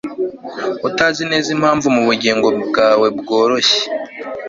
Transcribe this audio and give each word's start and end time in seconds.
Utazi 0.87 1.23
neza 1.31 1.47
impamvu 1.55 1.85
mubugingo 1.95 2.47
bwawe 2.69 3.07
bworoshye 3.19 3.81